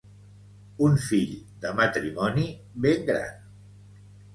[0.87, 2.49] Un fill de matrimoni,
[2.87, 3.41] ben gran.